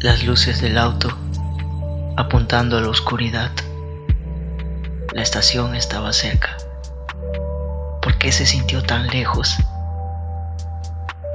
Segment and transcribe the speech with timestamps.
[0.00, 1.08] las luces del auto
[2.16, 3.50] apuntando a la oscuridad.
[5.12, 6.56] La estación estaba cerca.
[8.00, 9.56] ¿Por qué se sintió tan lejos?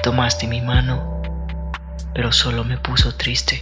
[0.01, 1.21] Tomaste mi mano,
[2.13, 3.61] pero solo me puso triste.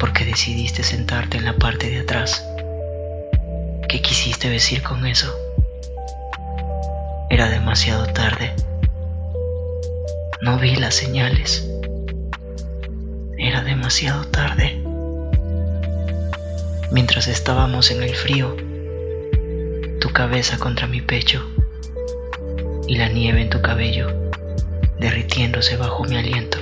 [0.00, 2.44] Porque decidiste sentarte en la parte de atrás.
[3.88, 5.32] ¿Qué quisiste decir con eso?
[7.30, 8.52] Era demasiado tarde.
[10.40, 11.71] No vi las señales.
[13.52, 14.82] Era demasiado tarde.
[16.90, 18.56] Mientras estábamos en el frío,
[20.00, 21.46] tu cabeza contra mi pecho
[22.88, 24.32] y la nieve en tu cabello
[24.98, 26.56] derritiéndose bajo mi aliento.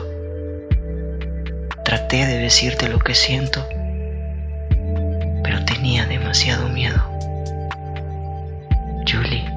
[1.84, 3.64] Traté de decirte lo que siento,
[5.44, 7.00] pero tenía demasiado miedo.
[9.08, 9.48] Julie,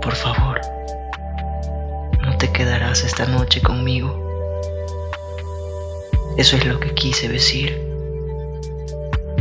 [0.00, 0.62] por favor,
[2.22, 4.31] no te quedarás esta noche conmigo.
[6.36, 7.78] Eso es lo que quise decir.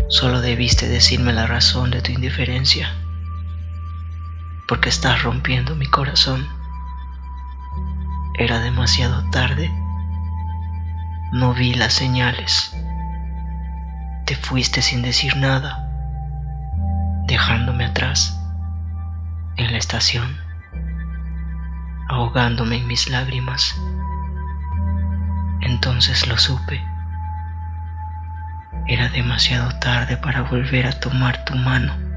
[0.10, 2.94] Solo debiste decirme la razón de tu indiferencia,
[4.68, 6.46] porque estás rompiendo mi corazón.
[8.38, 9.72] Era demasiado tarde.
[11.32, 12.76] No vi las señales.
[14.26, 15.90] Te fuiste sin decir nada,
[17.26, 18.38] dejándome atrás
[19.56, 20.38] en la estación,
[22.10, 23.76] ahogándome en mis lágrimas.
[25.72, 26.84] Entonces lo supe.
[28.88, 32.11] Era demasiado tarde para volver a tomar tu mano.